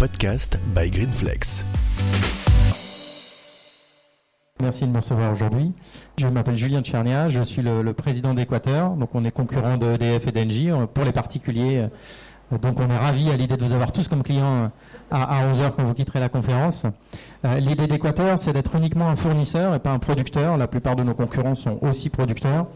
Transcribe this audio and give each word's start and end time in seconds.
podcast 0.00 0.58
by 0.74 0.90
Greenflex. 0.90 1.62
Merci 4.62 4.86
de 4.86 4.90
me 4.90 4.96
recevoir 4.96 5.30
aujourd'hui. 5.30 5.74
Je 6.16 6.26
m'appelle 6.26 6.56
Julien 6.56 6.80
Tchernia, 6.80 7.28
je 7.28 7.42
suis 7.42 7.60
le, 7.60 7.92
président 7.92 8.32
d'Équateur. 8.32 8.92
Donc 8.92 9.10
on 9.14 9.26
est 9.26 9.30
concurrent 9.30 9.76
de 9.76 9.90
EDF 9.90 10.26
et 10.28 10.32
d'Engie 10.32 10.70
pour 10.94 11.04
les 11.04 11.12
particuliers. 11.12 11.86
Donc 12.62 12.80
on 12.80 12.88
est 12.88 12.96
ravis 12.96 13.28
à 13.28 13.36
l'idée 13.36 13.58
de 13.58 13.62
vous 13.62 13.74
avoir 13.74 13.92
tous 13.92 14.08
comme 14.08 14.22
clients 14.22 14.70
à, 15.10 15.44
11h 15.52 15.72
quand 15.76 15.84
vous 15.84 15.92
quitterez 15.92 16.20
la 16.20 16.30
conférence. 16.30 16.84
Euh, 17.44 17.58
l'idée 17.58 17.86
d'Équateur, 17.86 18.38
c'est 18.38 18.54
d'être 18.54 18.74
uniquement 18.76 19.08
un 19.10 19.16
fournisseur 19.16 19.74
et 19.74 19.80
pas 19.80 19.90
un 19.90 19.98
producteur. 19.98 20.56
La 20.56 20.66
plupart 20.66 20.96
de 20.96 21.02
nos 21.02 21.14
concurrents 21.14 21.54
sont 21.54 21.78
aussi 21.82 22.08
producteurs. 22.08 22.68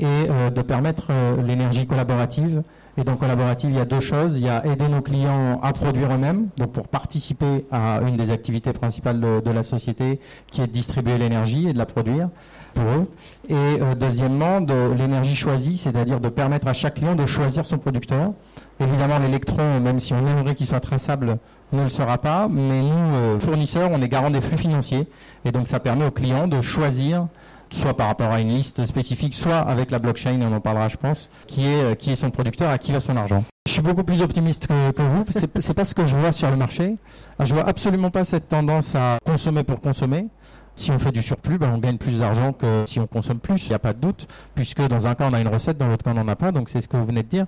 Et 0.00 0.06
euh, 0.06 0.50
de 0.50 0.62
permettre 0.62 1.08
euh, 1.10 1.40
l'énergie 1.42 1.86
collaborative. 1.86 2.62
Et 2.98 3.04
dans 3.04 3.16
collaborative, 3.16 3.70
il 3.70 3.76
y 3.76 3.80
a 3.80 3.86
deux 3.86 4.00
choses. 4.00 4.38
Il 4.38 4.46
y 4.46 4.48
a 4.48 4.66
aider 4.66 4.88
nos 4.88 5.00
clients 5.00 5.58
à 5.62 5.72
produire 5.72 6.12
eux-mêmes, 6.12 6.48
donc 6.58 6.72
pour 6.72 6.88
participer 6.88 7.64
à 7.70 8.00
une 8.06 8.16
des 8.16 8.30
activités 8.30 8.72
principales 8.72 9.20
de, 9.20 9.50
la 9.50 9.62
société, 9.62 10.20
qui 10.50 10.60
est 10.60 10.66
de 10.66 10.72
distribuer 10.72 11.16
l'énergie 11.16 11.68
et 11.68 11.72
de 11.72 11.78
la 11.78 11.86
produire 11.86 12.28
pour 12.74 12.84
eux. 12.84 13.04
Et 13.48 13.80
deuxièmement, 13.98 14.60
de 14.60 14.92
l'énergie 14.96 15.34
choisie, 15.34 15.78
c'est-à-dire 15.78 16.20
de 16.20 16.28
permettre 16.28 16.66
à 16.66 16.74
chaque 16.74 16.96
client 16.96 17.14
de 17.14 17.24
choisir 17.24 17.64
son 17.64 17.78
producteur. 17.78 18.32
Évidemment, 18.80 19.18
l'électron, 19.18 19.80
même 19.80 19.98
si 19.98 20.12
on 20.12 20.26
aimerait 20.26 20.54
qu'il 20.54 20.66
soit 20.66 20.80
traçable, 20.80 21.38
ne 21.72 21.84
le 21.84 21.88
sera 21.88 22.18
pas, 22.18 22.48
mais 22.50 22.82
nous, 22.82 23.14
euh, 23.14 23.40
fournisseurs, 23.40 23.90
on 23.90 24.02
est 24.02 24.08
garant 24.08 24.30
des 24.30 24.40
flux 24.40 24.58
financiers. 24.58 25.08
Et 25.44 25.52
donc 25.52 25.68
ça 25.68 25.80
permet 25.80 26.04
aux 26.04 26.10
clients 26.10 26.46
de 26.46 26.60
choisir 26.60 27.26
soit 27.72 27.94
par 27.94 28.08
rapport 28.08 28.30
à 28.30 28.40
une 28.40 28.48
liste 28.48 28.84
spécifique, 28.86 29.34
soit 29.34 29.58
avec 29.58 29.90
la 29.90 29.98
blockchain, 29.98 30.40
on 30.42 30.52
en 30.52 30.60
parlera 30.60 30.88
je 30.88 30.96
pense, 30.96 31.30
qui 31.46 31.66
est, 31.66 31.82
euh, 31.82 31.94
qui 31.94 32.10
est 32.10 32.16
son 32.16 32.30
producteur, 32.30 32.70
à 32.70 32.78
qui 32.78 32.92
va 32.92 33.00
son 33.00 33.16
argent. 33.16 33.44
Je 33.66 33.72
suis 33.72 33.82
beaucoup 33.82 34.04
plus 34.04 34.22
optimiste 34.22 34.66
que, 34.66 34.90
que 34.90 35.02
vous, 35.02 35.24
c'est 35.28 35.74
pas 35.74 35.84
ce 35.84 35.94
que 35.94 36.06
je 36.06 36.14
vois 36.14 36.32
sur 36.32 36.50
le 36.50 36.56
marché. 36.56 36.96
Je 37.40 37.54
vois 37.54 37.66
absolument 37.66 38.10
pas 38.10 38.24
cette 38.24 38.48
tendance 38.48 38.94
à 38.94 39.18
consommer 39.24 39.62
pour 39.62 39.80
consommer. 39.80 40.26
Si 40.74 40.90
on 40.90 40.98
fait 40.98 41.12
du 41.12 41.22
surplus, 41.22 41.58
ben 41.58 41.70
on 41.74 41.78
gagne 41.78 41.98
plus 41.98 42.20
d'argent 42.20 42.54
que 42.54 42.84
si 42.86 42.98
on 42.98 43.06
consomme 43.06 43.38
plus, 43.38 43.66
il 43.66 43.68
n'y 43.68 43.74
a 43.74 43.78
pas 43.78 43.92
de 43.92 44.00
doute, 44.00 44.26
puisque 44.54 44.80
dans 44.80 45.06
un 45.06 45.14
cas 45.14 45.28
on 45.30 45.34
a 45.34 45.40
une 45.40 45.48
recette, 45.48 45.76
dans 45.76 45.86
l'autre 45.86 46.02
cas 46.02 46.12
on 46.12 46.14
n'en 46.14 46.28
a 46.28 46.36
pas, 46.36 46.50
donc 46.50 46.70
c'est 46.70 46.80
ce 46.80 46.88
que 46.88 46.96
vous 46.96 47.04
venez 47.04 47.22
de 47.22 47.28
dire. 47.28 47.46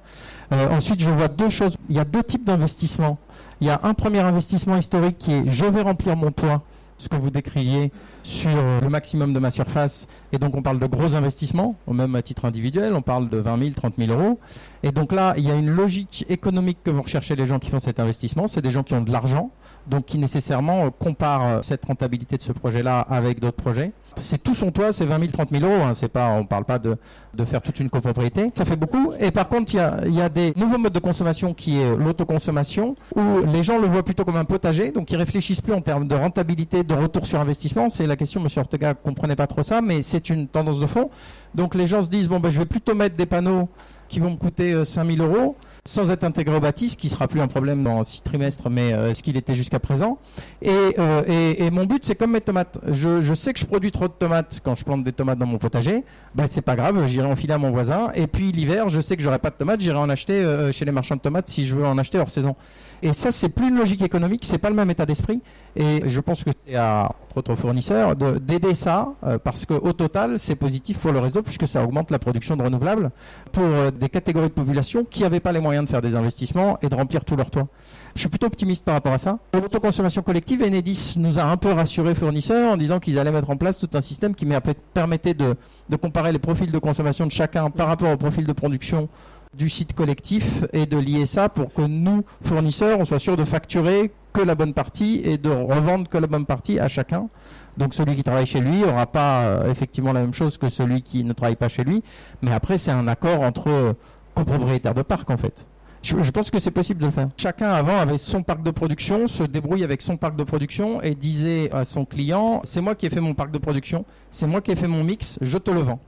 Euh, 0.52 0.68
ensuite, 0.68 1.00
je 1.00 1.08
vois 1.08 1.28
deux 1.28 1.48
choses. 1.48 1.76
Il 1.88 1.96
y 1.96 1.98
a 1.98 2.04
deux 2.04 2.22
types 2.22 2.44
d'investissements. 2.44 3.18
Il 3.60 3.66
y 3.66 3.70
a 3.70 3.80
un 3.82 3.94
premier 3.94 4.20
investissement 4.20 4.76
historique 4.76 5.16
qui 5.18 5.32
est 5.32 5.50
je 5.50 5.64
vais 5.64 5.80
remplir 5.80 6.16
mon 6.16 6.32
toit, 6.32 6.62
ce 6.98 7.08
que 7.08 7.16
vous 7.16 7.30
décriviez 7.30 7.92
sur 8.24 8.50
le 8.82 8.88
maximum 8.88 9.32
de 9.32 9.38
ma 9.38 9.50
surface. 9.50 10.06
Et 10.32 10.38
donc 10.38 10.56
on 10.56 10.62
parle 10.62 10.78
de 10.80 10.86
gros 10.86 11.14
investissements, 11.14 11.76
au 11.86 11.92
même 11.92 12.14
à 12.16 12.22
titre 12.22 12.44
individuel, 12.46 12.94
on 12.94 13.02
parle 13.02 13.28
de 13.28 13.38
20 13.38 13.58
000, 13.58 13.70
30 13.76 13.94
000 13.98 14.10
euros. 14.10 14.40
Et 14.82 14.92
donc 14.92 15.12
là, 15.12 15.34
il 15.36 15.46
y 15.46 15.50
a 15.50 15.54
une 15.54 15.70
logique 15.70 16.26
économique 16.28 16.78
que 16.82 16.90
vont 16.90 17.02
rechercher 17.02 17.36
les 17.36 17.46
gens 17.46 17.58
qui 17.58 17.70
font 17.70 17.78
cet 17.78 18.00
investissement. 18.00 18.48
C'est 18.48 18.60
des 18.60 18.70
gens 18.70 18.82
qui 18.82 18.94
ont 18.94 19.02
de 19.02 19.12
l'argent, 19.12 19.50
donc 19.86 20.06
qui 20.06 20.18
nécessairement 20.18 20.86
euh, 20.86 20.90
comparent 20.90 21.48
euh, 21.48 21.60
cette 21.62 21.84
rentabilité 21.84 22.36
de 22.36 22.42
ce 22.42 22.52
projet-là 22.52 23.00
avec 23.00 23.40
d'autres 23.40 23.56
projets. 23.56 23.92
C'est 24.16 24.42
tout 24.42 24.54
son 24.54 24.70
toit, 24.70 24.92
c'est 24.92 25.06
20 25.06 25.18
000, 25.18 25.32
30 25.32 25.50
000 25.50 25.64
euros. 25.64 25.82
Hein. 25.82 25.92
C'est 25.94 26.08
pas, 26.08 26.30
on 26.30 26.44
parle 26.44 26.64
pas 26.64 26.78
de, 26.78 26.96
de 27.34 27.44
faire 27.44 27.62
toute 27.62 27.80
une 27.80 27.90
copropriété. 27.90 28.50
Ça 28.54 28.64
fait 28.64 28.76
beaucoup. 28.76 29.12
Et 29.18 29.30
par 29.30 29.48
contre, 29.48 29.74
il 29.74 29.78
y 29.78 29.80
a, 29.80 30.06
y 30.06 30.20
a 30.20 30.28
des 30.28 30.52
nouveaux 30.56 30.78
modes 30.78 30.92
de 30.92 30.98
consommation 30.98 31.54
qui 31.54 31.80
est 31.80 31.96
l'autoconsommation, 31.96 32.94
où 33.16 33.20
les 33.46 33.62
gens 33.64 33.78
le 33.78 33.86
voient 33.86 34.04
plutôt 34.04 34.24
comme 34.24 34.36
un 34.36 34.44
potager, 34.44 34.92
donc 34.92 35.10
ils 35.10 35.16
réfléchissent 35.16 35.60
plus 35.60 35.72
en 35.72 35.80
termes 35.80 36.06
de 36.06 36.14
rentabilité, 36.14 36.84
de 36.84 36.94
retour 36.94 37.26
sur 37.26 37.40
investissement. 37.40 37.88
C'est 37.88 38.06
question, 38.16 38.40
Monsieur 38.40 38.60
Ortega 38.60 38.94
comprenait 38.94 39.36
pas 39.36 39.46
trop 39.46 39.62
ça, 39.62 39.80
mais 39.80 40.02
c'est 40.02 40.30
une 40.30 40.48
tendance 40.48 40.80
de 40.80 40.86
fond. 40.86 41.10
Donc 41.54 41.74
les 41.74 41.86
gens 41.86 42.02
se 42.02 42.08
disent 42.08 42.28
bon 42.28 42.40
ben 42.40 42.50
je 42.50 42.58
vais 42.58 42.66
plutôt 42.66 42.94
mettre 42.94 43.16
des 43.16 43.26
panneaux 43.26 43.68
qui 44.08 44.20
vont 44.20 44.30
me 44.30 44.36
coûter 44.36 44.84
5000 44.84 45.20
euh, 45.20 45.24
euros 45.24 45.56
sans 45.86 46.10
être 46.10 46.24
intégré 46.24 46.56
au 46.56 46.60
bâti, 46.60 46.88
ce 46.88 46.96
qui 46.96 47.08
sera 47.08 47.28
plus 47.28 47.40
un 47.40 47.46
problème 47.46 47.84
dans 47.84 48.04
six 48.04 48.22
trimestres, 48.22 48.70
mais 48.70 48.92
euh, 48.92 49.12
ce 49.12 49.22
qu'il 49.22 49.36
était 49.36 49.54
jusqu'à 49.54 49.78
présent? 49.78 50.18
Euh, 50.64 51.54
et, 51.58 51.70
mon 51.70 51.84
but, 51.84 52.04
c'est 52.04 52.14
comme 52.14 52.32
mes 52.32 52.40
tomates. 52.40 52.78
Je, 52.90 53.34
sais 53.34 53.52
que 53.52 53.60
je 53.60 53.66
produis 53.66 53.92
trop 53.92 54.08
de 54.08 54.12
tomates 54.12 54.60
quand 54.64 54.74
je 54.74 54.84
plante 54.84 55.04
des 55.04 55.12
tomates 55.12 55.38
dans 55.38 55.46
mon 55.46 55.58
potager. 55.58 56.04
Ben 56.34 56.46
c'est 56.46 56.62
pas 56.62 56.76
grave, 56.76 57.06
j'irai 57.06 57.26
enfiler 57.26 57.52
à 57.52 57.58
mon 57.58 57.70
voisin. 57.70 58.06
Et 58.14 58.26
puis 58.26 58.50
l'hiver, 58.50 58.88
je 58.88 59.00
sais 59.00 59.16
que 59.16 59.22
j'aurai 59.22 59.38
pas 59.38 59.50
de 59.50 59.56
tomates, 59.56 59.80
j'irai 59.80 59.98
en 59.98 60.08
acheter 60.08 60.70
chez 60.72 60.84
les 60.84 60.92
marchands 60.92 61.16
de 61.16 61.20
tomates 61.20 61.48
si 61.48 61.66
je 61.66 61.74
veux 61.74 61.84
en 61.84 61.98
acheter 61.98 62.18
hors 62.18 62.30
saison. 62.30 62.56
Et 63.04 63.12
ça, 63.12 63.30
c'est 63.30 63.50
plus 63.50 63.68
une 63.68 63.76
logique 63.76 64.00
économique, 64.00 64.46
c'est 64.46 64.56
pas 64.56 64.70
le 64.70 64.74
même 64.74 64.90
état 64.90 65.04
d'esprit. 65.04 65.42
Et 65.76 66.08
je 66.08 66.20
pense 66.20 66.42
que 66.42 66.50
c'est 66.66 66.74
à 66.74 67.12
notre 67.36 67.54
fournisseur 67.54 68.16
d'aider 68.16 68.72
ça, 68.72 69.12
parce 69.42 69.66
qu'au 69.66 69.92
total, 69.92 70.38
c'est 70.38 70.56
positif 70.56 70.98
pour 70.98 71.12
le 71.12 71.18
réseau 71.18 71.42
puisque 71.42 71.68
ça 71.68 71.84
augmente 71.84 72.10
la 72.10 72.18
production 72.18 72.56
de 72.56 72.62
renouvelables 72.62 73.10
pour 73.52 73.92
des 73.92 74.08
catégories 74.08 74.48
de 74.48 74.54
population 74.54 75.04
qui 75.04 75.22
n'avaient 75.22 75.40
pas 75.40 75.52
les 75.52 75.60
moyens 75.60 75.84
de 75.84 75.90
faire 75.90 76.00
des 76.00 76.14
investissements 76.14 76.78
et 76.80 76.88
de 76.88 76.94
remplir 76.94 77.26
tout 77.26 77.36
leur 77.36 77.50
toit. 77.50 77.66
Je 78.14 78.20
suis 78.20 78.28
plutôt 78.30 78.46
optimiste 78.46 78.86
par 78.86 78.94
rapport 78.94 79.12
à 79.12 79.18
ça. 79.18 79.38
Pour 79.50 79.60
l'autoconsommation 79.60 80.22
collective, 80.22 80.62
Enedis 80.62 81.16
nous 81.18 81.38
a 81.38 81.42
un 81.42 81.58
peu 81.58 81.72
rassuré 81.72 82.14
fournisseurs 82.14 82.72
en 82.72 82.78
disant 82.78 83.00
qu'ils 83.00 83.18
allaient 83.18 83.32
mettre 83.32 83.50
en 83.50 83.58
place 83.58 83.78
tout 83.78 83.90
un 83.92 84.00
système 84.00 84.34
qui 84.34 84.46
permettait 84.94 85.34
de, 85.34 85.56
de 85.90 85.96
comparer 85.96 86.32
les 86.32 86.38
profils 86.38 86.70
de 86.70 86.78
consommation 86.78 87.26
de 87.26 87.32
chacun 87.32 87.68
par 87.68 87.88
rapport 87.88 88.10
au 88.10 88.16
profil 88.16 88.46
de 88.46 88.52
production 88.52 89.10
du 89.56 89.68
site 89.68 89.94
collectif 89.94 90.64
et 90.72 90.86
de 90.86 90.98
lier 90.98 91.26
ça 91.26 91.48
pour 91.48 91.72
que 91.72 91.82
nous, 91.82 92.24
fournisseurs, 92.42 92.98
on 92.98 93.04
soit 93.04 93.18
sûr 93.18 93.36
de 93.36 93.44
facturer 93.44 94.12
que 94.32 94.40
la 94.40 94.54
bonne 94.54 94.74
partie 94.74 95.20
et 95.24 95.38
de 95.38 95.48
revendre 95.48 96.08
que 96.08 96.18
la 96.18 96.26
bonne 96.26 96.44
partie 96.44 96.78
à 96.78 96.88
chacun. 96.88 97.28
Donc 97.76 97.94
celui 97.94 98.16
qui 98.16 98.22
travaille 98.22 98.46
chez 98.46 98.60
lui 98.60 98.80
n'aura 98.80 99.06
pas 99.06 99.44
euh, 99.44 99.70
effectivement 99.70 100.12
la 100.12 100.20
même 100.20 100.34
chose 100.34 100.58
que 100.58 100.68
celui 100.68 101.02
qui 101.02 101.24
ne 101.24 101.32
travaille 101.32 101.56
pas 101.56 101.68
chez 101.68 101.84
lui. 101.84 102.02
Mais 102.42 102.52
après, 102.52 102.78
c'est 102.78 102.90
un 102.90 103.06
accord 103.08 103.40
entre 103.40 103.68
euh, 103.68 103.92
copropriétaires 104.34 104.94
de 104.94 105.02
parc 105.02 105.30
en 105.30 105.36
fait. 105.36 105.66
Je, 106.02 106.22
je 106.22 106.30
pense 106.32 106.50
que 106.50 106.58
c'est 106.58 106.70
possible 106.70 107.00
de 107.00 107.06
le 107.06 107.12
faire. 107.12 107.28
Chacun 107.36 107.70
avant 107.70 107.96
avait 107.96 108.18
son 108.18 108.42
parc 108.42 108.62
de 108.62 108.70
production, 108.70 109.26
se 109.26 109.42
débrouille 109.42 109.84
avec 109.84 110.02
son 110.02 110.16
parc 110.16 110.36
de 110.36 110.44
production 110.44 111.00
et 111.00 111.14
disait 111.14 111.70
à 111.72 111.84
son 111.84 112.04
client, 112.04 112.60
c'est 112.64 112.82
moi 112.82 112.94
qui 112.94 113.06
ai 113.06 113.10
fait 113.10 113.20
mon 113.20 113.34
parc 113.34 113.50
de 113.52 113.58
production, 113.58 114.04
c'est 114.30 114.46
moi 114.46 114.60
qui 114.60 114.72
ai 114.72 114.76
fait 114.76 114.88
mon 114.88 115.02
mix, 115.02 115.38
je 115.40 115.56
te 115.56 115.70
le 115.70 115.80
vends. 115.80 116.00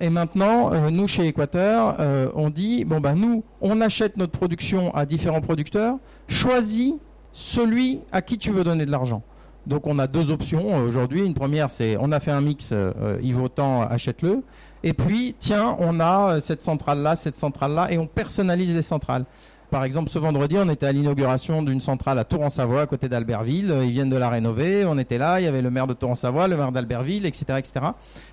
Et 0.00 0.10
maintenant, 0.10 0.72
euh, 0.72 0.90
nous 0.90 1.06
chez 1.06 1.26
Équateur, 1.26 1.96
euh, 2.00 2.28
on 2.34 2.50
dit 2.50 2.84
bon 2.84 3.00
ben 3.00 3.14
nous, 3.14 3.44
on 3.60 3.80
achète 3.80 4.16
notre 4.16 4.32
production 4.32 4.94
à 4.94 5.06
différents 5.06 5.40
producteurs. 5.40 5.96
Choisis 6.28 6.94
celui 7.32 8.00
à 8.10 8.20
qui 8.22 8.38
tu 8.38 8.50
veux 8.50 8.64
donner 8.64 8.84
de 8.84 8.90
l'argent. 8.90 9.22
Donc 9.66 9.86
on 9.86 9.98
a 9.98 10.08
deux 10.08 10.30
options 10.30 10.74
euh, 10.74 10.88
aujourd'hui. 10.88 11.24
Une 11.24 11.34
première, 11.34 11.70
c'est 11.70 11.96
on 12.00 12.10
a 12.10 12.20
fait 12.20 12.32
un 12.32 12.40
mix, 12.40 12.74
il 13.22 13.34
vaut 13.34 13.48
tant, 13.48 13.82
achète-le. 13.82 14.42
Et 14.82 14.92
puis 14.92 15.36
tiens, 15.38 15.76
on 15.78 16.00
a 16.00 16.40
cette 16.40 16.62
centrale 16.62 16.98
là, 16.98 17.14
cette 17.14 17.36
centrale 17.36 17.72
là, 17.72 17.92
et 17.92 17.98
on 17.98 18.06
personnalise 18.06 18.74
les 18.74 18.82
centrales. 18.82 19.24
Par 19.72 19.84
exemple, 19.84 20.10
ce 20.10 20.18
vendredi, 20.18 20.58
on 20.58 20.68
était 20.68 20.84
à 20.84 20.92
l'inauguration 20.92 21.62
d'une 21.62 21.80
centrale 21.80 22.18
à 22.18 22.24
Tour-en-Savoie, 22.24 22.82
à 22.82 22.86
côté 22.86 23.08
d'Albertville. 23.08 23.74
Ils 23.84 23.90
viennent 23.90 24.10
de 24.10 24.18
la 24.18 24.28
rénover. 24.28 24.84
On 24.84 24.98
était 24.98 25.16
là. 25.16 25.40
Il 25.40 25.44
y 25.44 25.46
avait 25.46 25.62
le 25.62 25.70
maire 25.70 25.86
de 25.86 25.94
Tour-en-Savoie, 25.94 26.46
le 26.46 26.58
maire 26.58 26.72
d'Albertville, 26.72 27.24
etc., 27.24 27.44
etc. 27.56 27.72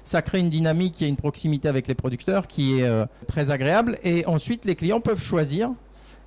Ça 0.04 0.22
crée 0.22 0.42
une 0.42 0.50
dynamique 0.50 1.02
et 1.02 1.08
une 1.08 1.16
proximité 1.16 1.70
avec 1.70 1.88
les 1.88 1.96
producteurs 1.96 2.46
qui 2.46 2.80
est 2.80 2.84
euh, 2.84 3.06
très 3.26 3.52
agréable. 3.52 3.98
Et 4.04 4.26
ensuite, 4.26 4.66
les 4.66 4.76
clients 4.76 5.00
peuvent 5.00 5.22
choisir 5.22 5.72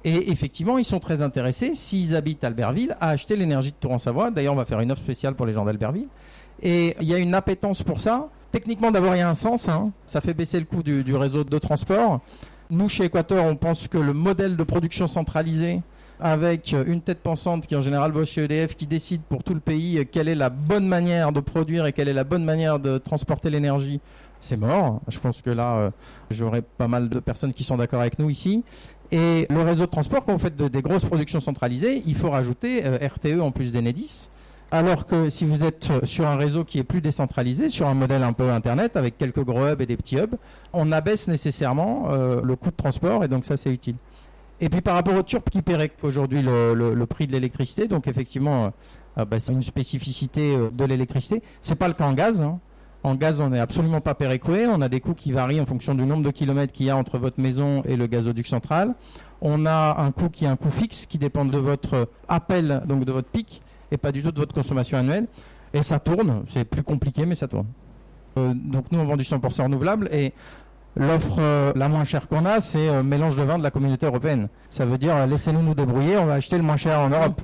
et 0.03 0.31
effectivement, 0.31 0.79
ils 0.79 0.85
sont 0.85 0.99
très 0.99 1.21
intéressés, 1.21 1.75
s'ils 1.75 2.17
habitent 2.17 2.43
Albertville, 2.43 2.97
à 2.99 3.11
acheter 3.11 3.37
l'énergie 3.37 3.71
de 3.71 3.77
Tour-en-Savoie. 3.77 4.31
D'ailleurs, 4.31 4.55
on 4.55 4.57
va 4.57 4.65
faire 4.65 4.81
une 4.81 4.91
offre 4.91 5.03
spéciale 5.03 5.35
pour 5.35 5.45
les 5.45 5.53
gens 5.53 5.67
d'Albertville. 5.67 6.09
Et 6.63 6.97
il 7.03 7.07
y 7.07 7.13
a 7.13 7.19
une 7.19 7.35
appétence 7.35 7.83
pour 7.83 8.01
ça. 8.01 8.31
Techniquement, 8.51 8.91
d'abord, 8.91 9.15
il 9.15 9.19
y 9.19 9.23
a 9.23 9.29
un 9.29 9.35
sens. 9.35 9.69
Hein. 9.69 9.93
Ça 10.07 10.23
fait 10.23 10.33
baisser 10.33 10.59
le 10.59 10.65
coût 10.65 10.83
du, 10.83 11.05
du 11.05 11.15
réseau 11.15 11.45
de 11.45 11.59
transport. 11.59 12.21
Nous, 12.73 12.89
chez 12.89 13.05
Équateur, 13.05 13.45
on 13.45 13.55
pense 13.55 13.87
que 13.87 13.99
le 13.99 14.15
modèle 14.15 14.57
de 14.57 14.63
production 14.63 15.07
centralisé, 15.07 15.83
avec 16.19 16.75
une 16.87 17.03
tête 17.03 17.19
pensante 17.19 17.67
qui 17.67 17.77
en 17.77 17.83
général 17.83 18.13
bosse 18.13 18.31
chez 18.31 18.45
EDF, 18.45 18.77
qui 18.77 18.87
décide 18.87 19.21
pour 19.21 19.45
tout 19.45 19.53
le 19.53 19.61
pays 19.61 20.09
quelle 20.11 20.27
est 20.27 20.35
la 20.35 20.49
bonne 20.49 20.89
manière 20.89 21.33
de 21.33 21.41
produire 21.41 21.85
et 21.85 21.93
quelle 21.93 22.09
est 22.09 22.15
la 22.15 22.25
bonne 22.25 22.47
manière 22.47 22.81
de 22.81 22.97
transporter 22.97 23.51
l'énergie, 23.51 24.01
c'est 24.41 24.57
mort. 24.57 25.03
Je 25.09 25.19
pense 25.19 25.43
que 25.43 25.51
là, 25.51 25.77
euh, 25.77 25.91
j'aurai 26.31 26.63
pas 26.63 26.89
mal 26.89 27.11
de 27.11 27.21
personnes 27.21 27.53
qui 27.53 27.63
sont 27.63 27.77
d'accord 27.77 28.01
avec 28.01 28.19
nous 28.19 28.31
ici. 28.31 28.65
Et 29.11 29.47
le 29.51 29.61
réseau 29.61 29.85
de 29.85 29.91
transport, 29.91 30.25
quand 30.25 30.33
vous 30.33 30.39
faites 30.39 30.57
des 30.57 30.81
grosses 30.81 31.05
productions 31.05 31.41
centralisées, 31.41 32.03
il 32.07 32.15
faut 32.15 32.31
rajouter 32.31 32.87
euh, 32.87 33.07
RTE 33.07 33.39
en 33.43 33.51
plus 33.51 33.71
d'Enedis. 33.71 34.31
Alors 34.75 35.05
que 35.05 35.29
si 35.29 35.45
vous 35.45 35.65
êtes 35.65 36.07
sur 36.07 36.27
un 36.27 36.37
réseau 36.37 36.65
qui 36.65 36.79
est 36.79 36.83
plus 36.83 37.03
décentralisé, 37.03 37.69
sur 37.69 37.89
un 37.89 37.95
modèle 37.95 38.23
un 38.23 38.33
peu 38.33 38.49
Internet, 38.49 38.97
avec 38.97 39.19
quelques 39.19 39.45
gros 39.45 39.67
hubs 39.67 39.83
et 39.83 39.87
des 39.87 39.99
petits 39.99 40.17
hubs, 40.17 40.37
on 40.73 40.91
abaisse 40.93 41.29
nécessairement 41.29 42.05
euh, 42.07 42.41
le 42.43 42.57
coût 42.57 42.71
de 42.71 42.77
transport 42.77 43.23
et 43.23 43.29
donc 43.29 43.45
ça 43.45 43.59
c'est 43.59 43.69
utile. 43.69 43.97
Et 44.63 44.71
puis 44.71 44.81
par 44.81 44.95
rapport 44.95 45.15
aux 45.15 45.23
Turcs 45.23 45.45
qui 45.51 45.61
paieraient 45.61 45.93
aujourd'hui 46.03 46.41
le, 46.41 47.05
prix 47.05 47.27
de 47.27 47.33
l'électricité, 47.33 47.87
donc 47.87 48.09
effectivement 48.09 48.65
euh, 48.65 48.69
euh, 49.19 49.25
bah, 49.27 49.39
c'est 49.39 49.53
une 49.53 49.61
spécificité 49.61 50.57
de 50.73 50.85
l'électricité. 50.87 51.43
C'est 51.61 51.75
pas 51.75 51.89
le 51.89 51.95
cas 51.95 52.07
en 52.07 52.15
gaz. 52.15 52.41
Hein. 52.41 52.59
En 53.03 53.15
gaz, 53.15 53.43
on 53.43 53.51
n'est 53.51 53.61
absolument 53.61 54.01
pas 54.01 54.15
péréqué. 54.15 54.69
On 54.69 54.81
a 54.81 54.89
des 54.89 55.01
coûts 55.01 55.13
qui 55.13 55.33
varient 55.33 55.61
en 55.61 55.67
fonction 55.67 55.95
du 55.95 56.07
nombre 56.07 56.23
de 56.23 56.31
kilomètres 56.31 56.73
qu'il 56.73 56.87
y 56.87 56.91
a 56.91 56.97
entre 56.97 57.19
votre 57.19 57.43
maison 57.43 57.83
et 57.83 57.97
le 57.97 58.07
gazoduc 58.07 58.47
central. 58.47 58.95
On 59.43 59.67
a 59.67 60.01
un 60.01 60.13
coût 60.13 60.31
qui 60.31 60.47
est 60.47 60.49
un 60.49 60.57
coût 60.57 60.71
fixe 60.71 61.05
qui 61.05 61.19
dépend 61.19 61.45
de 61.45 61.59
votre 61.59 62.09
appel, 62.29 62.83
donc 62.87 63.05
de 63.05 63.13
votre 63.13 63.29
pic 63.29 63.61
et 63.93 63.97
pas 63.99 64.11
du 64.11 64.23
tout 64.23 64.33
de 64.33 64.39
votre 64.39 64.55
consommation 64.55 64.99
annuelle. 64.99 65.27
Et 65.73 65.83
ça 65.83 65.99
tourne, 66.01 66.45
c'est 66.49 66.65
plus 66.65 66.83
compliqué, 66.83 67.25
mais 67.25 67.35
ça 67.35 67.47
tourne. 67.49 67.67
Euh, 68.39 68.53
donc 68.55 68.87
nous, 68.91 68.99
on 68.99 69.05
vend 69.05 69.17
du 69.17 69.25
100% 69.25 69.65
renouvelable 69.65 70.09
et 70.11 70.33
l'offre 70.97 71.37
euh, 71.39 71.73
la 71.77 71.89
moins 71.89 72.05
chère 72.05 72.29
qu'on 72.29 72.45
a, 72.45 72.61
c'est 72.61 72.89
euh, 72.89 73.03
mélange 73.03 73.37
de 73.37 73.43
vin 73.43 73.59
de 73.59 73.63
la 73.63 73.71
communauté 73.71 74.07
européenne. 74.07 74.49
Ça 74.69 74.85
veut 74.85 74.99
dire, 74.99 75.27
laissez-nous 75.27 75.63
nous 75.63 75.75
débrouiller, 75.75 76.17
on 76.19 76.27
va 76.27 76.35
acheter 76.35 76.57
le 76.57 76.63
moins 76.63 76.77
cher 76.77 76.99
en 76.99 77.09
Europe. 77.09 77.41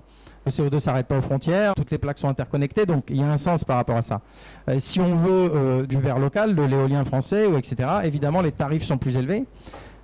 Le 0.46 0.52
CO2 0.52 0.80
s'arrête 0.80 1.06
pas 1.06 1.18
aux 1.18 1.22
frontières, 1.22 1.74
toutes 1.74 1.90
les 1.90 1.98
plaques 1.98 2.18
sont 2.18 2.28
interconnectées, 2.28 2.86
donc 2.86 3.04
il 3.10 3.16
y 3.16 3.22
a 3.22 3.30
un 3.30 3.36
sens 3.36 3.64
par 3.64 3.76
rapport 3.76 3.96
à 3.96 4.02
ça. 4.02 4.22
Euh, 4.68 4.76
si 4.78 5.00
on 5.00 5.14
veut 5.14 5.50
euh, 5.54 5.86
du 5.86 5.98
verre 5.98 6.18
local, 6.18 6.54
de 6.54 6.62
l'éolien 6.62 7.04
français, 7.04 7.46
etc., 7.56 7.88
évidemment 8.04 8.40
les 8.40 8.52
tarifs 8.52 8.84
sont 8.84 8.98
plus 8.98 9.16
élevés. 9.16 9.44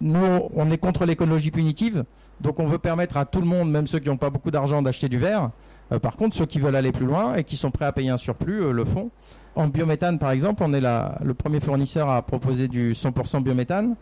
Nous, 0.00 0.48
on 0.54 0.70
est 0.70 0.76
contre 0.76 1.06
l'écologie 1.06 1.50
punitive, 1.50 2.04
donc 2.40 2.60
on 2.60 2.66
veut 2.66 2.78
permettre 2.78 3.16
à 3.16 3.24
tout 3.24 3.40
le 3.40 3.46
monde, 3.46 3.70
même 3.70 3.86
ceux 3.86 4.00
qui 4.00 4.08
n'ont 4.08 4.16
pas 4.16 4.30
beaucoup 4.30 4.50
d'argent, 4.50 4.82
d'acheter 4.82 5.08
du 5.08 5.18
verre. 5.18 5.50
Euh, 5.92 5.98
par 5.98 6.16
contre, 6.16 6.36
ceux 6.36 6.46
qui 6.46 6.58
veulent 6.58 6.76
aller 6.76 6.92
plus 6.92 7.06
loin 7.06 7.34
et 7.34 7.44
qui 7.44 7.56
sont 7.56 7.70
prêts 7.70 7.84
à 7.84 7.92
payer 7.92 8.10
un 8.10 8.16
surplus 8.16 8.72
le 8.72 8.84
font. 8.84 9.10
En 9.56 9.68
biométhane, 9.68 10.18
par 10.18 10.30
exemple, 10.30 10.62
on 10.66 10.72
est 10.72 10.80
le 10.80 11.34
premier 11.34 11.60
fournisseur 11.60 12.08
à 12.10 12.22
proposer 12.22 12.66
du 12.66 12.92
100% 12.92 13.42
biométhane. 13.42 13.94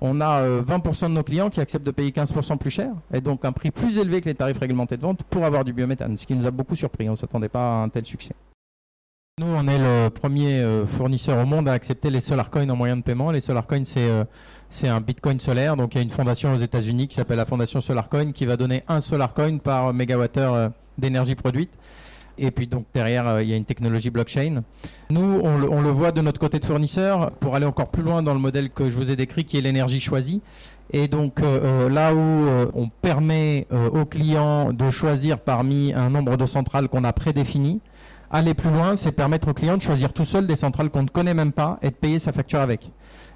On 0.00 0.20
a 0.20 0.42
20% 0.60 1.08
de 1.08 1.14
nos 1.14 1.22
clients 1.24 1.50
qui 1.50 1.60
acceptent 1.60 1.84
de 1.84 1.90
payer 1.90 2.10
15% 2.10 2.58
plus 2.58 2.70
cher 2.70 2.90
et 3.12 3.20
donc 3.20 3.44
un 3.44 3.52
prix 3.52 3.70
plus 3.70 3.98
élevé 3.98 4.20
que 4.20 4.28
les 4.28 4.34
tarifs 4.34 4.58
réglementés 4.58 4.96
de 4.96 5.02
vente 5.02 5.24
pour 5.24 5.44
avoir 5.44 5.64
du 5.64 5.72
biométhane, 5.72 6.16
ce 6.16 6.26
qui 6.26 6.34
nous 6.34 6.46
a 6.46 6.50
beaucoup 6.52 6.76
surpris. 6.76 7.08
On 7.08 7.12
ne 7.12 7.16
s'attendait 7.16 7.48
pas 7.48 7.60
à 7.60 7.82
un 7.82 7.88
tel 7.88 8.04
succès. 8.04 8.34
Nous, 9.40 9.46
on 9.46 9.66
est 9.66 9.78
le 9.78 10.10
premier 10.10 10.84
fournisseur 10.86 11.42
au 11.42 11.46
monde 11.46 11.68
à 11.68 11.72
accepter 11.72 12.10
les 12.10 12.20
solar 12.20 12.50
coins 12.50 12.68
en 12.68 12.76
moyen 12.76 12.96
de 12.96 13.02
paiement. 13.02 13.30
Les 13.30 13.40
solar 13.40 13.66
coins, 13.66 13.82
c'est 13.84 14.88
un 14.88 15.00
bitcoin 15.00 15.40
solaire. 15.40 15.76
Donc 15.76 15.94
il 15.94 15.98
y 15.98 16.00
a 16.00 16.02
une 16.02 16.10
fondation 16.10 16.52
aux 16.52 16.58
États-Unis 16.58 17.08
qui 17.08 17.16
s'appelle 17.16 17.38
la 17.38 17.44
fondation 17.44 17.80
Solarcoin 17.80 18.32
qui 18.32 18.46
va 18.46 18.56
donner 18.56 18.84
un 18.86 19.00
solar 19.00 19.34
coin 19.34 19.58
par 19.58 19.92
mégawattheure 19.92 20.54
euh, 20.54 20.68
d'énergie 21.00 21.34
produite. 21.34 21.70
Et 22.38 22.50
puis 22.50 22.66
donc 22.66 22.86
derrière, 22.94 23.26
euh, 23.26 23.42
il 23.42 23.50
y 23.50 23.52
a 23.52 23.56
une 23.56 23.64
technologie 23.64 24.10
blockchain. 24.10 24.62
Nous, 25.10 25.40
on 25.42 25.80
le, 25.80 25.90
voit 25.90 26.12
de 26.12 26.20
notre 26.20 26.40
côté 26.40 26.58
de 26.58 26.64
fournisseur 26.64 27.32
pour 27.32 27.54
aller 27.54 27.66
encore 27.66 27.90
plus 27.90 28.02
loin 28.02 28.22
dans 28.22 28.32
le 28.32 28.40
modèle 28.40 28.70
que 28.70 28.88
je 28.88 28.94
vous 28.94 29.10
ai 29.10 29.16
décrit, 29.16 29.44
qui 29.44 29.58
est 29.58 29.60
l'énergie 29.60 30.00
choisie. 30.00 30.40
Et 30.92 31.06
donc 31.06 31.40
euh, 31.40 31.88
là 31.88 32.14
où 32.14 32.70
on 32.74 32.88
permet 32.88 33.66
aux 33.70 34.04
clients 34.04 34.72
de 34.72 34.90
choisir 34.90 35.38
parmi 35.38 35.92
un 35.92 36.10
nombre 36.10 36.36
de 36.36 36.46
centrales 36.46 36.88
qu'on 36.88 37.04
a 37.04 37.12
prédéfinies, 37.12 37.80
aller 38.30 38.54
plus 38.54 38.70
loin, 38.70 38.96
c'est 38.96 39.12
permettre 39.12 39.48
aux 39.48 39.54
clients 39.54 39.76
de 39.76 39.82
choisir 39.82 40.12
tout 40.12 40.24
seul 40.24 40.46
des 40.46 40.56
centrales 40.56 40.90
qu'on 40.90 41.02
ne 41.02 41.08
connaît 41.08 41.34
même 41.34 41.52
pas 41.52 41.78
et 41.82 41.90
de 41.90 41.94
payer 41.94 42.18
sa 42.18 42.32
facture 42.32 42.60
avec. 42.60 42.92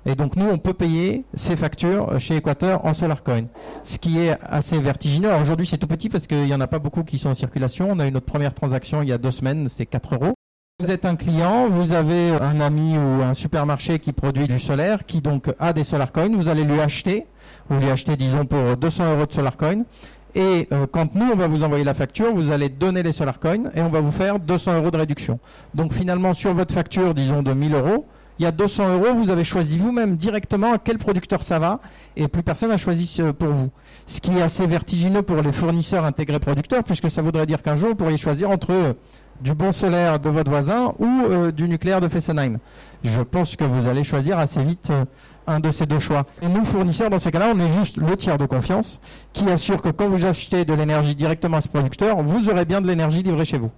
Et 0.07 0.15
donc 0.15 0.37
nous, 0.37 0.47
on 0.47 0.59
peut 0.59 0.75
payer 0.75 1.25
ces 1.35 1.57
factures 1.57 2.21
chez 2.21 2.37
Equateur 2.37 2.85
en 2.85 2.95
Solarcoin, 2.95 3.47
ce 3.83 3.99
qui 3.99 4.19
est 4.19 4.37
assez 4.43 4.79
vertigineux. 4.79 5.35
Aujourd'hui, 5.35 5.67
c'est 5.67 5.79
tout 5.79 5.87
petit 5.87 6.09
parce 6.09 6.27
qu'il 6.27 6.45
n'y 6.45 6.55
en 6.55 6.61
a 6.61 6.67
pas 6.67 6.79
beaucoup 6.79 7.05
qui 7.05 7.19
sont 7.19 7.31
en 7.31 7.35
circulation. 7.35 7.89
On 7.91 7.99
a 7.99 8.07
eu 8.07 8.11
notre 8.11 8.27
première 8.27 8.55
transaction 8.55 9.03
il 9.03 9.09
y 9.09 9.13
a 9.13 9.19
deux 9.19 9.31
semaines, 9.31 9.69
c'était 9.69 9.87
4 9.87 10.15
euros. 10.15 10.35
Vous 10.81 10.91
êtes 10.91 11.05
un 11.05 11.15
client, 11.15 11.69
vous 11.69 11.93
avez 11.93 12.31
un 12.31 12.61
ami 12.61 12.99
ou 12.99 13.23
un 13.23 13.35
supermarché 13.35 14.01
qui 14.01 14.13
produit 14.13 14.49
du 14.49 14.59
solaire, 14.59 15.07
qui 15.07 15.21
donc 15.21 15.55
a 15.61 15.73
des 15.73 15.85
Solarcoins, 15.85 16.35
vous 16.35 16.49
allez 16.49 16.65
lui 16.65 16.81
acheter, 16.81 17.29
vous 17.69 17.79
lui 17.79 17.91
achetez 17.91 18.17
disons 18.17 18.45
pour 18.45 18.77
200 18.77 19.15
euros 19.15 19.27
de 19.27 19.33
Solarcoin, 19.33 19.85
et 20.35 20.69
euh, 20.73 20.87
quand 20.91 21.15
nous, 21.15 21.27
on 21.33 21.37
va 21.37 21.47
vous 21.47 21.63
envoyer 21.63 21.85
la 21.85 21.95
facture, 21.95 22.35
vous 22.35 22.51
allez 22.51 22.69
donner 22.69 23.03
les 23.03 23.13
Solarcoins 23.13 23.71
et 23.75 23.83
on 23.83 23.89
va 23.89 24.01
vous 24.01 24.11
faire 24.11 24.41
200 24.41 24.79
euros 24.79 24.91
de 24.91 24.97
réduction. 24.97 25.39
Donc 25.75 25.93
finalement, 25.93 26.35
sur 26.35 26.53
votre 26.55 26.75
facture, 26.75 27.15
disons 27.15 27.43
de 27.43 27.53
1000 27.53 27.75
euros, 27.75 28.07
il 28.41 28.43
y 28.43 28.47
a 28.47 28.51
200 28.51 28.95
euros, 28.95 29.15
vous 29.15 29.31
avez 29.31 29.45
choisi 29.45 29.79
vous-même 29.79 30.17
directement 30.17 30.73
à 30.73 30.79
quel 30.79 30.99
producteur 30.99 31.45
ça 31.45 31.61
va, 31.61 31.79
et 32.17 32.27
plus 32.27 32.43
personne 32.43 32.71
n'a 32.71 32.77
choisi 32.77 33.23
pour 33.39 33.51
vous. 33.51 33.71
Ce 34.07 34.21
qui 34.21 34.37
est 34.37 34.43
assez 34.43 34.67
vertigineux 34.67 35.23
pour 35.23 35.41
les 35.41 35.53
fournisseurs 35.53 36.05
intégrés 36.05 36.41
producteurs, 36.41 36.83
puisque 36.83 37.11
ça 37.13 37.23
voudrait 37.23 37.47
dire 37.47 37.63
qu'un 37.63 37.77
jour, 37.77 37.91
vous 37.91 37.95
pourriez 37.95 38.17
choisir 38.17 38.51
entre 38.51 38.73
euh, 38.73 38.93
du 39.41 39.55
bon 39.55 39.73
solaire 39.73 40.19
de 40.19 40.29
votre 40.29 40.51
voisin 40.51 40.95
ou 40.99 41.07
euh, 41.07 41.53
du 41.53 41.69
nucléaire 41.69 42.01
de 42.01 42.09
Fessenheim. 42.09 42.59
Je 43.03 43.21
pense 43.21 43.57
que 43.57 43.65
vous 43.65 43.87
allez 43.87 44.05
choisir 44.05 44.39
assez 44.39 44.63
vite 44.63 44.91
euh, 44.91 45.05
un 45.47 45.61
de 45.61 45.71
ces 45.71 45.87
deux 45.87 45.99
choix. 45.99 46.25
Et 46.43 46.49
nous, 46.49 46.65
fournisseurs, 46.65 47.11
dans 47.11 47.19
ces 47.19 47.31
cas-là, 47.31 47.53
on 47.55 47.61
est 47.61 47.71
juste 47.71 47.99
le 47.99 48.17
tiers 48.17 48.39
de 48.39 48.47
confiance 48.47 49.01
qui 49.33 49.49
assure 49.51 49.83
que 49.83 49.91
quand 49.91 50.09
vous 50.09 50.25
achetez 50.25 50.65
de 50.65 50.73
l'énergie 50.73 51.15
directement 51.15 51.59
à 51.59 51.61
ce 51.61 51.69
producteur, 51.69 52.23
vous 52.23 52.49
aurez 52.49 52.65
bien 52.65 52.81
de 52.81 52.87
l'énergie 52.87 53.23
livrée 53.23 53.45
chez 53.45 53.59
vous. 53.59 53.71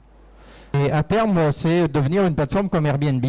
Et 0.74 0.90
à 0.92 1.02
terme, 1.02 1.52
c'est 1.52 1.88
devenir 1.88 2.24
une 2.24 2.34
plateforme 2.34 2.68
comme 2.68 2.86
Airbnb 2.86 3.24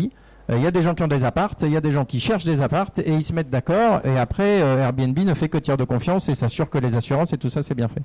il 0.50 0.56
euh, 0.56 0.60
y 0.60 0.68
a 0.68 0.72
des 0.72 0.82
gens 0.82 0.94
qui 0.94 1.04
ont 1.04 1.08
des 1.08 1.26
appartes, 1.26 1.64
il 1.64 1.72
y 1.72 1.78
a 1.78 1.82
des 1.82 1.92
gens 1.92 2.06
qui 2.06 2.20
cherchent 2.20 2.46
des 2.46 2.62
appartes 2.62 3.00
et 3.00 3.14
ils 3.14 3.24
se 3.24 3.34
mettent 3.34 3.50
d'accord. 3.50 4.00
Et 4.06 4.18
après, 4.18 4.62
euh, 4.62 4.80
Airbnb 4.80 5.18
ne 5.20 5.34
fait 5.34 5.50
que 5.50 5.58
tiers 5.58 5.76
de 5.76 5.84
confiance 5.84 6.30
et 6.30 6.36
s'assure 6.36 6.70
que 6.70 6.78
les 6.78 6.96
assurances 6.96 7.34
et 7.34 7.38
tout 7.38 7.50
ça, 7.50 7.64
c'est 7.64 7.76
bien 7.76 7.90
fait. 7.90 8.02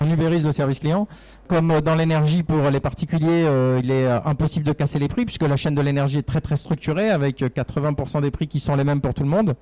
On 0.00 0.08
ubérise 0.08 0.46
le 0.46 0.52
service 0.52 0.78
client. 0.78 1.08
Comme 1.48 1.80
dans 1.80 1.96
l'énergie 1.96 2.44
pour 2.44 2.70
les 2.70 2.78
particuliers, 2.78 3.44
euh, 3.44 3.80
il 3.82 3.90
est 3.90 4.06
impossible 4.06 4.64
de 4.64 4.72
casser 4.72 5.00
les 5.00 5.08
prix 5.08 5.24
puisque 5.24 5.42
la 5.42 5.56
chaîne 5.56 5.74
de 5.74 5.80
l'énergie 5.80 6.18
est 6.18 6.22
très 6.22 6.40
très 6.40 6.56
structurée 6.56 7.10
avec 7.10 7.40
80% 7.40 8.22
des 8.22 8.30
prix 8.30 8.46
qui 8.46 8.60
sont 8.60 8.76
les 8.76 8.84
mêmes 8.84 9.00
pour 9.00 9.14
tout 9.14 9.24
le 9.24 9.28
monde. 9.28 9.56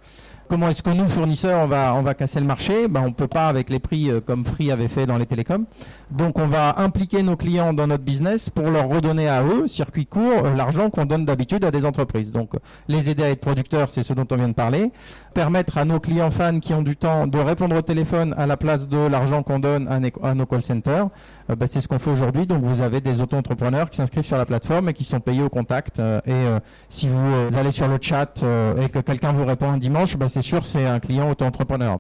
Comment 0.49 0.71
est-ce 0.71 0.83
que 0.83 0.91
nous, 0.91 1.07
fournisseurs, 1.07 1.61
on 1.63 1.67
va, 1.67 1.95
on 1.95 2.01
va 2.01 2.15
casser 2.15 2.41
le 2.41 2.47
marché? 2.47 2.89
Ben, 2.89 3.03
On 3.03 3.09
ne 3.09 3.13
peut 3.13 3.29
pas 3.29 3.49
avec 3.49 3.69
les 3.69 3.79
prix 3.79 4.11
comme 4.27 4.47
Free 4.47 4.71
avait 4.71 4.89
fait 4.89 5.05
dans 5.05 5.19
les 5.19 5.27
télécoms. 5.27 5.67
Donc 6.11 6.39
on 6.39 6.47
va 6.47 6.79
impliquer 6.79 7.23
nos 7.23 7.37
clients 7.37 7.75
dans 7.75 7.87
notre 7.87 8.03
business 8.03 8.49
pour 8.49 8.71
leur 8.71 8.89
redonner 8.89 9.29
à 9.29 9.43
eux, 9.43 9.67
circuit 9.67 10.07
court, 10.07 10.45
l'argent 10.57 10.89
qu'on 10.89 11.05
donne 11.05 11.27
d'habitude 11.27 11.65
à 11.67 11.71
des 11.71 11.85
entreprises. 11.85 12.33
Donc 12.33 12.53
les 12.89 13.11
aider 13.11 13.25
à 13.25 13.31
être 13.31 13.41
producteurs, 13.41 13.91
c'est 13.91 14.03
ce 14.03 14.15
dont 14.15 14.27
on 14.31 14.37
vient 14.37 14.49
de 14.49 14.55
parler. 14.55 14.91
Permettre 15.35 15.77
à 15.77 15.85
nos 15.85 16.01
clients 16.01 16.31
fans 16.31 16.61
qui 16.61 16.73
ont 16.73 16.83
du 16.83 16.97
temps 16.97 17.27
de 17.27 17.39
répondre 17.39 17.77
au 17.77 17.83
téléphone 17.83 18.35
à 18.39 18.47
la 18.47 18.57
place 18.57 18.89
de 18.89 19.07
l'argent 19.07 19.43
qu'on 19.43 19.59
donne 19.59 19.87
à, 19.87 20.35
nos 20.35 20.47
call 20.47 20.63
centers, 20.63 21.09
euh, 21.51 21.57
bah, 21.57 21.67
c'est 21.67 21.81
ce 21.81 21.89
qu'on 21.89 21.99
fait 21.99 22.11
aujourd'hui. 22.11 22.47
Donc 22.47 22.63
vous 22.63 22.81
avez 22.81 23.01
des 23.01 23.21
auto-entrepreneurs 23.21 23.91
qui 23.91 23.97
s'inscrivent 23.97 24.25
sur 24.25 24.37
la 24.37 24.47
plateforme 24.47 24.89
et 24.89 24.95
qui 24.95 25.05
sont 25.05 25.21
payés 25.21 25.43
au 25.43 25.49
contact. 25.49 25.99
Euh, 25.99 26.21
et 26.27 26.33
euh, 26.33 26.59
si 26.89 27.09
vous 27.09 27.57
allez 27.57 27.73
sur 27.73 27.89
le 27.89 27.99
chat 28.01 28.45
et 28.79 28.89
que 28.89 28.99
quelqu'un 29.01 29.33
vous 29.33 29.45
répond 29.45 29.71
un 29.71 29.79
dimanche, 29.79 30.17
bah, 30.17 30.29
c'est 30.29 30.43
sûr 30.43 30.65
c'est 30.65 30.87
un 30.87 31.01
client 31.01 31.31
auto-entrepreneur. 31.31 31.98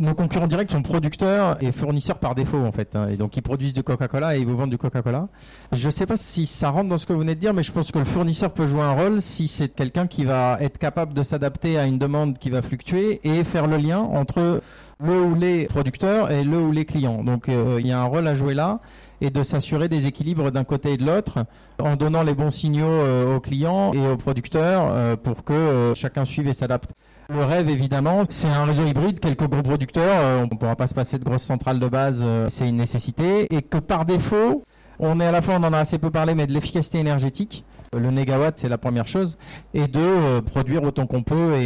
Nos 0.00 0.14
concurrents 0.14 0.46
directs 0.46 0.70
sont 0.70 0.82
producteurs 0.82 1.62
et 1.62 1.72
fournisseurs 1.72 2.18
par 2.18 2.34
défaut 2.34 2.58
en 2.58 2.72
fait. 2.72 2.94
Hein. 2.94 3.08
et 3.08 3.16
donc 3.16 3.36
ils 3.36 3.42
produisent 3.42 3.72
du 3.72 3.82
Coca-Cola 3.82 4.36
et 4.36 4.40
ils 4.40 4.46
vous 4.46 4.56
vendent 4.56 4.70
du 4.70 4.78
Coca-Cola. 4.78 5.28
Je 5.72 5.86
ne 5.86 5.90
sais 5.90 6.06
pas 6.06 6.16
si 6.16 6.46
ça 6.46 6.70
rentre 6.70 6.88
dans 6.88 6.98
ce 6.98 7.06
que 7.06 7.12
vous 7.12 7.20
venez 7.20 7.34
de 7.34 7.40
dire, 7.40 7.54
mais 7.54 7.62
je 7.62 7.72
pense 7.72 7.92
que 7.92 7.98
le 7.98 8.04
fournisseur 8.04 8.52
peut 8.52 8.66
jouer 8.66 8.82
un 8.82 8.92
rôle 8.92 9.22
si 9.22 9.48
c'est 9.48 9.68
quelqu'un 9.68 10.06
qui 10.06 10.24
va 10.24 10.58
être 10.60 10.78
capable 10.78 11.14
de 11.14 11.22
s'adapter 11.22 11.78
à 11.78 11.86
une 11.86 11.98
demande 11.98 12.38
qui 12.38 12.50
va 12.50 12.62
fluctuer 12.62 13.20
et 13.24 13.44
faire 13.44 13.66
le 13.66 13.76
lien 13.78 14.00
entre 14.00 14.60
le 15.00 15.20
ou 15.20 15.34
les 15.34 15.66
producteurs 15.66 16.30
et 16.30 16.44
le 16.44 16.58
ou 16.58 16.72
les 16.72 16.84
clients. 16.84 17.22
Donc 17.22 17.48
euh, 17.48 17.78
il 17.80 17.86
y 17.86 17.92
a 17.92 18.00
un 18.00 18.04
rôle 18.04 18.26
à 18.26 18.34
jouer 18.34 18.54
là 18.54 18.80
et 19.20 19.30
de 19.30 19.42
s'assurer 19.42 19.88
des 19.88 20.06
équilibres 20.06 20.50
d'un 20.50 20.64
côté 20.64 20.92
et 20.92 20.96
de 20.96 21.04
l'autre 21.04 21.46
en 21.78 21.96
donnant 21.96 22.22
les 22.22 22.34
bons 22.34 22.50
signaux 22.50 22.86
euh, 22.86 23.36
aux 23.36 23.40
clients 23.40 23.92
et 23.94 24.06
aux 24.06 24.16
producteurs 24.16 24.88
euh, 24.90 25.16
pour 25.16 25.44
que 25.44 25.92
chacun 25.94 26.24
suive 26.24 26.48
et 26.48 26.54
s'adapte. 26.54 26.90
Le 27.28 27.42
rêve, 27.42 27.68
évidemment, 27.68 28.22
c'est 28.30 28.48
un 28.48 28.64
réseau 28.64 28.86
hybride, 28.86 29.18
quelques 29.18 29.48
gros 29.48 29.62
producteurs. 29.62 30.20
Euh, 30.20 30.38
on 30.38 30.54
ne 30.54 30.58
pourra 30.58 30.76
pas 30.76 30.86
se 30.86 30.94
passer 30.94 31.18
de 31.18 31.24
grosses 31.24 31.42
centrales 31.42 31.80
de 31.80 31.88
base, 31.88 32.20
euh, 32.22 32.46
c'est 32.48 32.68
une 32.68 32.76
nécessité. 32.76 33.52
Et 33.52 33.62
que 33.62 33.78
par 33.78 34.04
défaut, 34.04 34.62
on 35.00 35.18
est 35.18 35.26
à 35.26 35.32
la 35.32 35.42
fois, 35.42 35.54
on 35.56 35.64
en 35.64 35.72
a 35.72 35.78
assez 35.78 35.98
peu 35.98 36.10
parlé, 36.10 36.36
mais 36.36 36.46
de 36.46 36.52
l'efficacité 36.52 36.98
énergétique. 36.98 37.64
Euh, 37.96 37.98
le 37.98 38.12
négawatt, 38.12 38.56
c'est 38.56 38.68
la 38.68 38.78
première 38.78 39.08
chose. 39.08 39.38
Et 39.74 39.88
de 39.88 40.38
produire 40.38 40.84
autant 40.84 41.06
qu'on 41.06 41.24
peut 41.24 41.56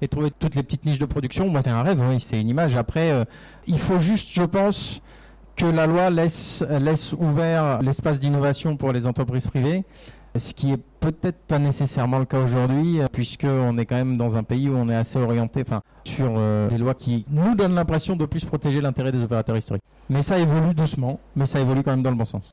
et, 0.00 0.08
trouver 0.08 0.30
toutes 0.30 0.54
les 0.54 0.62
petites 0.62 0.86
niches 0.86 0.98
de 0.98 1.06
production. 1.06 1.50
Moi, 1.50 1.60
c'est 1.62 1.70
un 1.70 1.82
rêve, 1.82 2.02
oui, 2.08 2.18
c'est 2.18 2.40
une 2.40 2.48
image. 2.48 2.74
Après, 2.74 3.12
il 3.66 3.78
faut 3.78 4.00
juste, 4.00 4.30
je 4.32 4.42
pense, 4.42 5.02
que 5.54 5.66
la 5.66 5.86
loi 5.86 6.08
laisse, 6.08 6.64
laisse 6.80 7.12
ouvert 7.12 7.82
l'espace 7.82 8.20
d'innovation 8.20 8.78
pour 8.78 8.92
les 8.92 9.06
entreprises 9.06 9.46
privées 9.46 9.84
ce 10.36 10.52
qui 10.54 10.72
est 10.72 10.80
peut-être 11.00 11.38
pas 11.48 11.58
nécessairement 11.58 12.18
le 12.18 12.24
cas 12.24 12.40
aujourd'hui, 12.42 13.00
puisqu'on 13.12 13.76
est 13.78 13.86
quand 13.86 13.96
même 13.96 14.16
dans 14.16 14.36
un 14.36 14.42
pays 14.42 14.68
où 14.68 14.76
on 14.76 14.88
est 14.88 14.94
assez 14.94 15.18
orienté 15.18 15.62
enfin, 15.66 15.82
sur 16.04 16.34
euh, 16.36 16.68
des 16.68 16.78
lois 16.78 16.94
qui 16.94 17.24
nous 17.30 17.54
donnent 17.54 17.74
l'impression 17.74 18.16
de 18.16 18.24
plus 18.26 18.44
protéger 18.44 18.80
l'intérêt 18.80 19.12
des 19.12 19.22
opérateurs 19.22 19.56
historiques. 19.56 19.82
Mais 20.08 20.22
ça 20.22 20.38
évolue 20.38 20.74
doucement, 20.74 21.20
mais 21.36 21.46
ça 21.46 21.60
évolue 21.60 21.82
quand 21.82 21.92
même 21.92 22.02
dans 22.02 22.10
le 22.10 22.16
bon 22.16 22.24
sens. 22.24 22.52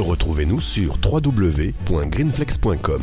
Retrouvez-nous 0.00 0.60
sur 0.60 0.98
www.greenflex.com. 1.04 3.02